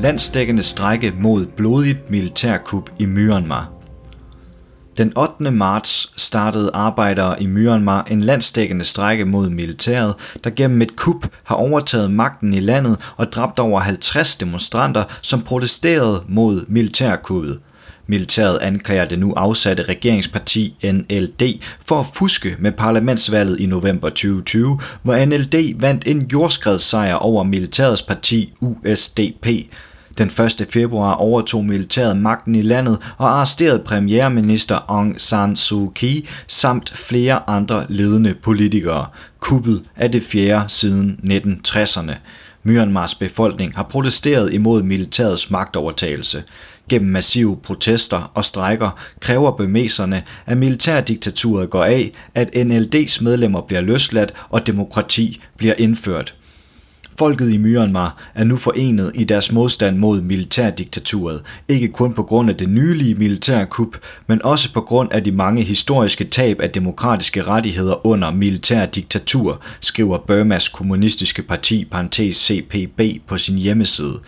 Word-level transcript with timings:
Landsdækkende 0.00 0.62
strække 0.62 1.12
mod 1.18 1.46
blodigt 1.46 2.10
militærkup 2.10 2.90
i 2.98 3.06
Myanmar. 3.06 3.70
Den 4.98 5.12
8. 5.16 5.50
marts 5.50 6.22
startede 6.22 6.70
arbejdere 6.74 7.42
i 7.42 7.46
Myanmar 7.46 8.04
en 8.10 8.20
landsdækkende 8.20 8.84
strække 8.84 9.24
mod 9.24 9.48
militæret, 9.48 10.14
der 10.44 10.50
gennem 10.50 10.82
et 10.82 10.96
kup 10.96 11.26
har 11.44 11.54
overtaget 11.54 12.10
magten 12.10 12.54
i 12.54 12.60
landet 12.60 12.98
og 13.16 13.32
dræbt 13.32 13.58
over 13.58 13.80
50 13.80 14.36
demonstranter, 14.36 15.04
som 15.22 15.42
protesterede 15.42 16.24
mod 16.28 16.64
militærkuppet. 16.68 17.60
Militæret 18.06 18.58
anklager 18.58 19.04
det 19.04 19.18
nu 19.18 19.32
afsatte 19.32 19.82
regeringsparti 19.82 20.74
NLD 20.82 21.42
for 21.84 22.00
at 22.00 22.06
fuske 22.14 22.56
med 22.58 22.72
parlamentsvalget 22.72 23.60
i 23.60 23.66
november 23.66 24.08
2020, 24.08 24.80
hvor 25.02 25.24
NLD 25.24 25.80
vandt 25.80 26.06
en 26.06 26.28
jordskredssejr 26.32 27.14
over 27.14 27.42
militærets 27.44 28.02
parti 28.02 28.52
USDP. 28.60 29.46
Den 30.18 30.28
1. 30.28 30.66
februar 30.70 31.14
overtog 31.14 31.64
militæret 31.64 32.16
magten 32.16 32.54
i 32.54 32.62
landet 32.62 32.98
og 33.18 33.28
arresterede 33.28 33.78
premierminister 33.78 34.78
Aung 34.88 35.20
San 35.20 35.56
Suu 35.56 35.92
Kyi 35.94 36.28
samt 36.46 36.90
flere 36.90 37.48
andre 37.48 37.86
ledende 37.88 38.34
politikere. 38.34 39.06
Kuppet 39.40 39.82
er 39.96 40.08
det 40.08 40.22
fjerde 40.22 40.68
siden 40.68 41.20
1960'erne. 41.24 42.12
Myanmars 42.62 43.14
befolkning 43.14 43.76
har 43.76 43.82
protesteret 43.82 44.54
imod 44.54 44.82
militærets 44.82 45.50
magtovertagelse. 45.50 46.42
Gennem 46.88 47.10
massive 47.10 47.56
protester 47.56 48.30
og 48.34 48.44
strejker 48.44 48.98
kræver 49.20 49.50
bemæserne, 49.50 50.22
at 50.46 50.56
militærdiktaturet 50.56 51.70
går 51.70 51.84
af, 51.84 52.12
at 52.34 52.48
NLD's 52.48 53.24
medlemmer 53.24 53.60
bliver 53.60 53.80
løsladt 53.80 54.34
og 54.48 54.66
demokrati 54.66 55.42
bliver 55.56 55.74
indført. 55.78 56.34
Folket 57.18 57.50
i 57.50 57.56
Myanmar 57.56 58.30
er 58.34 58.44
nu 58.44 58.56
forenet 58.56 59.12
i 59.14 59.24
deres 59.24 59.52
modstand 59.52 59.96
mod 59.96 60.20
militærdiktaturet, 60.20 61.42
ikke 61.68 61.88
kun 61.88 62.14
på 62.14 62.22
grund 62.22 62.50
af 62.50 62.56
det 62.56 62.68
nylige 62.68 63.14
militærkup, 63.14 63.96
men 64.26 64.42
også 64.44 64.72
på 64.72 64.80
grund 64.80 65.12
af 65.12 65.24
de 65.24 65.32
mange 65.32 65.62
historiske 65.62 66.24
tab 66.24 66.60
af 66.60 66.70
demokratiske 66.70 67.42
rettigheder 67.42 68.06
under 68.06 68.30
militærdiktatur, 68.30 69.60
skriver 69.80 70.18
Burmas 70.18 70.68
kommunistiske 70.68 71.42
parti, 71.42 71.84
parentes 71.84 72.36
CPB, 72.36 73.00
på 73.26 73.38
sin 73.38 73.58
hjemmeside. 73.58 74.18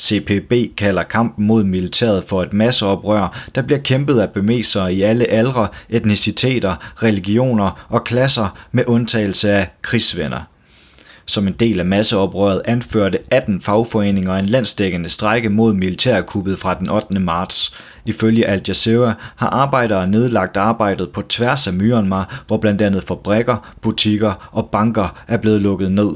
CPB 0.00 0.76
kalder 0.76 1.02
kampen 1.02 1.46
mod 1.46 1.64
militæret 1.64 2.24
for 2.24 2.42
et 2.42 2.52
masseoprør, 2.52 3.50
der 3.54 3.62
bliver 3.62 3.80
kæmpet 3.80 4.20
af 4.20 4.30
bemesere 4.30 4.94
i 4.94 5.02
alle 5.02 5.30
aldre, 5.30 5.68
etniciteter, 5.88 6.76
religioner 7.02 7.86
og 7.88 8.04
klasser 8.04 8.58
med 8.72 8.84
undtagelse 8.86 9.50
af 9.50 9.70
krigsvenner. 9.82 10.53
Som 11.26 11.46
en 11.46 11.52
del 11.52 11.80
af 11.80 11.86
masseoprøret 11.86 12.62
anførte 12.64 13.18
18 13.30 13.60
fagforeninger 13.60 14.34
en 14.34 14.46
landsdækkende 14.46 15.08
strække 15.08 15.48
mod 15.48 15.74
militærkuppet 15.74 16.58
fra 16.58 16.74
den 16.74 16.90
8. 16.90 17.20
marts. 17.20 17.76
Ifølge 18.06 18.46
Al 18.46 18.62
Jazeera 18.68 19.14
har 19.36 19.48
arbejdere 19.48 20.08
nedlagt 20.10 20.56
arbejdet 20.56 21.10
på 21.10 21.22
tværs 21.22 21.66
af 21.66 21.72
Myanmar, 21.72 22.44
hvor 22.46 22.56
blandt 22.56 22.82
andet 22.82 23.04
fabrikker, 23.04 23.74
butikker 23.82 24.48
og 24.52 24.68
banker 24.70 25.24
er 25.28 25.36
blevet 25.36 25.62
lukket 25.62 25.92
ned. 25.92 26.10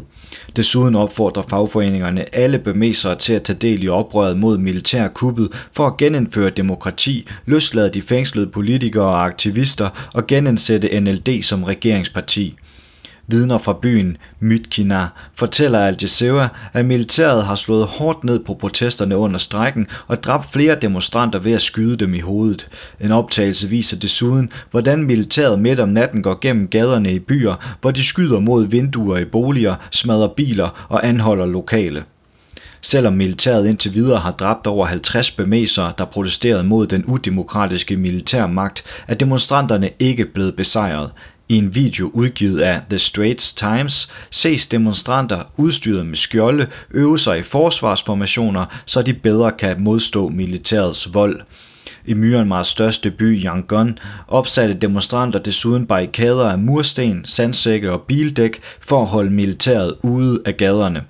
Desuden 0.56 0.94
opfordrer 0.94 1.42
fagforeningerne 1.42 2.34
alle 2.34 2.58
bemesere 2.58 3.16
til 3.16 3.32
at 3.32 3.42
tage 3.42 3.58
del 3.58 3.84
i 3.84 3.88
oprøret 3.88 4.36
mod 4.36 4.58
militærkuppet 4.58 5.68
for 5.72 5.86
at 5.86 5.96
genindføre 5.96 6.50
demokrati, 6.50 7.28
løslade 7.46 7.90
de 7.90 8.02
fængslede 8.02 8.46
politikere 8.46 9.04
og 9.04 9.24
aktivister 9.24 10.08
og 10.14 10.26
genindsætte 10.26 11.00
NLD 11.00 11.42
som 11.42 11.64
regeringsparti. 11.64 12.56
Vidner 13.30 13.58
fra 13.58 13.78
byen 13.82 14.16
Mytkina 14.40 15.06
fortæller 15.34 15.78
Al 15.78 15.96
Jazeera, 16.02 16.48
at 16.72 16.84
militæret 16.84 17.44
har 17.44 17.54
slået 17.54 17.86
hårdt 17.86 18.24
ned 18.24 18.38
på 18.38 18.54
protesterne 18.54 19.16
under 19.16 19.38
strækken 19.38 19.86
og 20.06 20.22
dræbt 20.22 20.50
flere 20.52 20.74
demonstranter 20.74 21.38
ved 21.38 21.52
at 21.52 21.62
skyde 21.62 21.96
dem 21.96 22.14
i 22.14 22.20
hovedet. 22.20 22.68
En 23.00 23.12
optagelse 23.12 23.68
viser 23.68 23.96
desuden, 23.96 24.50
hvordan 24.70 25.02
militæret 25.02 25.58
midt 25.58 25.80
om 25.80 25.88
natten 25.88 26.22
går 26.22 26.38
gennem 26.40 26.68
gaderne 26.68 27.12
i 27.12 27.18
byer, 27.18 27.76
hvor 27.80 27.90
de 27.90 28.04
skyder 28.04 28.40
mod 28.40 28.66
vinduer 28.66 29.18
i 29.18 29.24
boliger, 29.24 29.76
smadrer 29.90 30.28
biler 30.28 30.86
og 30.88 31.06
anholder 31.08 31.46
lokale. 31.46 32.04
Selvom 32.80 33.12
militæret 33.12 33.66
indtil 33.66 33.94
videre 33.94 34.18
har 34.18 34.30
dræbt 34.30 34.66
over 34.66 34.86
50 34.86 35.30
bemesere, 35.30 35.92
der 35.98 36.04
protesterede 36.04 36.64
mod 36.64 36.86
den 36.86 37.04
udemokratiske 37.04 37.96
militærmagt, 37.96 38.84
er 39.08 39.14
demonstranterne 39.14 39.90
ikke 39.98 40.24
blevet 40.24 40.56
besejret. 40.56 41.10
I 41.48 41.56
en 41.56 41.74
video 41.74 42.10
udgivet 42.14 42.60
af 42.60 42.80
The 42.90 42.98
Straits 42.98 43.52
Times 43.52 44.08
ses 44.30 44.66
demonstranter 44.66 45.42
udstyret 45.56 46.06
med 46.06 46.16
skjolde 46.16 46.66
øve 46.90 47.18
sig 47.18 47.38
i 47.38 47.42
forsvarsformationer, 47.42 48.66
så 48.86 49.02
de 49.02 49.14
bedre 49.14 49.52
kan 49.52 49.80
modstå 49.80 50.28
militærets 50.28 51.14
vold. 51.14 51.40
I 52.06 52.14
Myanmars 52.14 52.68
største 52.68 53.10
by 53.10 53.44
Yangon 53.44 53.98
opsatte 54.28 54.74
demonstranter 54.74 55.38
desuden 55.38 55.86
barrikader 55.86 56.50
af 56.50 56.58
mursten, 56.58 57.24
sandsække 57.24 57.92
og 57.92 58.02
bildæk 58.02 58.60
for 58.80 59.02
at 59.02 59.08
holde 59.08 59.30
militæret 59.30 59.94
ude 60.02 60.42
af 60.44 60.56
gaderne. 60.56 61.02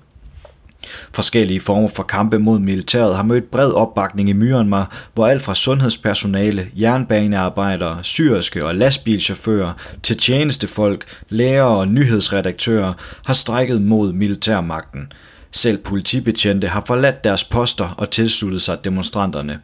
Forskellige 1.13 1.59
former 1.59 1.87
for 1.87 2.03
kampe 2.03 2.39
mod 2.39 2.59
militæret 2.59 3.15
har 3.15 3.23
mødt 3.23 3.51
bred 3.51 3.71
opbakning 3.71 4.29
i 4.29 4.33
Myanmar, 4.33 5.09
hvor 5.13 5.27
alt 5.27 5.41
fra 5.41 5.55
sundhedspersonale, 5.55 6.67
jernbanearbejdere, 6.79 7.99
syriske 8.03 8.65
og 8.65 8.75
lastbilchauffører 8.75 9.73
til 10.03 10.17
tjenestefolk, 10.17 11.05
læger 11.29 11.63
og 11.63 11.87
nyhedsredaktører 11.87 12.93
har 13.25 13.33
strækket 13.33 13.81
mod 13.81 14.13
militærmagten. 14.13 15.11
Selv 15.51 15.77
politibetjente 15.77 16.67
har 16.67 16.83
forladt 16.87 17.23
deres 17.23 17.43
poster 17.43 17.95
og 17.97 18.09
tilsluttet 18.09 18.61
sig 18.61 18.83
demonstranterne. 18.83 19.59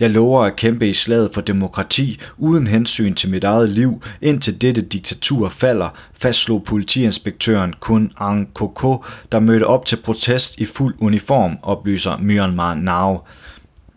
Jeg 0.00 0.10
lover 0.10 0.44
at 0.44 0.56
kæmpe 0.56 0.88
i 0.88 0.92
slaget 0.92 1.30
for 1.34 1.40
demokrati 1.40 2.20
uden 2.38 2.66
hensyn 2.66 3.14
til 3.14 3.30
mit 3.30 3.44
eget 3.44 3.68
liv, 3.68 4.02
indtil 4.22 4.62
dette 4.62 4.82
diktatur 4.82 5.48
falder, 5.48 5.88
fastslog 6.20 6.64
politiinspektøren 6.64 7.74
Kun 7.80 8.12
Ang 8.18 8.54
Koko, 8.54 9.04
der 9.32 9.40
mødte 9.40 9.64
op 9.64 9.86
til 9.86 9.96
protest 9.96 10.58
i 10.58 10.64
fuld 10.64 10.94
uniform, 11.00 11.58
oplyser 11.62 12.18
Myanmar 12.22 12.74
Now. 12.74 13.18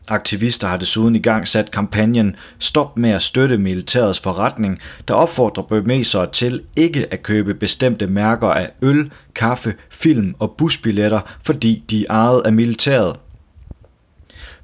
Aktivister 0.08 0.68
har 0.68 0.78
desuden 0.78 1.16
i 1.16 1.20
gang 1.20 1.48
sat 1.48 1.72
kampagnen 1.72 2.36
Stop 2.60 2.98
med 2.98 3.10
at 3.10 3.22
støtte 3.22 3.58
militærets 3.58 4.20
forretning, 4.20 4.80
der 5.08 5.14
opfordrer 5.14 5.64
bemesere 5.64 6.32
til 6.32 6.62
ikke 6.76 7.14
at 7.14 7.24
købe 7.24 7.54
bestemte 7.54 8.08
mærker 8.08 8.48
af 8.48 8.72
øl, 8.82 9.12
kaffe, 9.36 9.74
film 9.90 10.36
og 10.40 10.56
busbilletter, 10.58 11.22
fordi 11.44 11.84
de 11.90 12.06
er 12.06 12.14
ejet 12.14 12.42
af 12.46 12.54
militæret. 12.54 13.16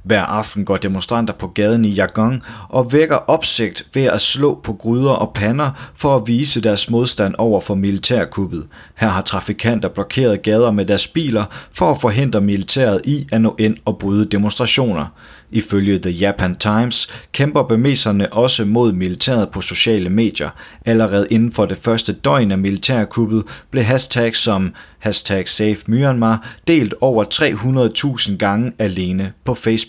Hver 0.03 0.21
aften 0.21 0.65
går 0.65 0.77
demonstranter 0.77 1.33
på 1.33 1.47
gaden 1.47 1.85
i 1.85 1.99
Yangon 1.99 2.41
og 2.69 2.93
vækker 2.93 3.15
opsigt 3.15 3.87
ved 3.93 4.03
at 4.03 4.21
slå 4.21 4.59
på 4.63 4.73
gryder 4.73 5.11
og 5.11 5.33
pander 5.33 5.91
for 5.95 6.15
at 6.15 6.27
vise 6.27 6.61
deres 6.61 6.89
modstand 6.89 7.35
over 7.37 7.61
for 7.61 7.75
militærkuppet. 7.75 8.67
Her 8.95 9.07
har 9.07 9.21
trafikanter 9.21 9.89
blokeret 9.89 10.41
gader 10.41 10.71
med 10.71 10.85
deres 10.85 11.07
biler 11.07 11.45
for 11.71 11.91
at 11.91 12.01
forhindre 12.01 12.41
militæret 12.41 13.01
i 13.03 13.27
at 13.31 13.41
nå 13.41 13.55
ind 13.59 13.77
og 13.85 13.97
bryde 13.97 14.25
demonstrationer. 14.25 15.05
Ifølge 15.51 15.99
The 15.99 16.11
Japan 16.11 16.55
Times 16.55 17.07
kæmper 17.31 17.63
bemeserne 17.63 18.33
også 18.33 18.65
mod 18.65 18.91
militæret 18.91 19.49
på 19.49 19.61
sociale 19.61 20.09
medier. 20.09 20.49
Allerede 20.85 21.27
inden 21.29 21.51
for 21.51 21.65
det 21.65 21.77
første 21.77 22.13
døgn 22.13 22.51
af 22.51 22.57
militærkuppet 22.57 23.43
blev 23.71 23.83
hashtags 23.83 24.39
som 24.39 24.73
hashtag 24.99 25.49
Save 25.49 25.77
Myanmar 25.87 26.47
delt 26.67 26.93
over 27.01 27.23
300.000 28.27 28.37
gange 28.37 28.71
alene 28.79 29.33
på 29.43 29.53
Facebook. 29.53 29.88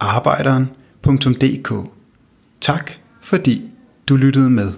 arbejderen.dk 0.00 1.72
Tak 2.60 2.92
fordi 3.20 3.70
du 4.08 4.16
lyttede 4.16 4.50
med. 4.50 4.72